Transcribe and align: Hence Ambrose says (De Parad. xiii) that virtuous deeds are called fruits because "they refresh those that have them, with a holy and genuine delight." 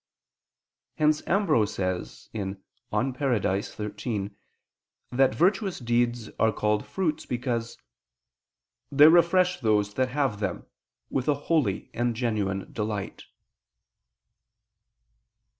Hence 0.95 1.21
Ambrose 1.27 1.75
says 1.75 2.27
(De 2.33 2.57
Parad. 2.91 3.97
xiii) 3.99 4.31
that 5.11 5.35
virtuous 5.35 5.77
deeds 5.77 6.27
are 6.39 6.51
called 6.51 6.87
fruits 6.87 7.27
because 7.27 7.77
"they 8.91 9.07
refresh 9.07 9.59
those 9.59 9.93
that 9.93 10.09
have 10.09 10.39
them, 10.39 10.65
with 11.11 11.27
a 11.27 11.35
holy 11.35 11.91
and 11.93 12.15
genuine 12.15 12.73
delight." 12.73 13.25